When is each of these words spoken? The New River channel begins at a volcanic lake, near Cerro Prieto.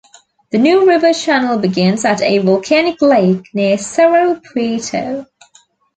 The 0.51 0.57
New 0.57 0.87
River 0.87 1.13
channel 1.13 1.59
begins 1.59 2.05
at 2.05 2.23
a 2.23 2.39
volcanic 2.39 3.03
lake, 3.03 3.45
near 3.53 3.77
Cerro 3.77 4.33
Prieto. 4.37 5.27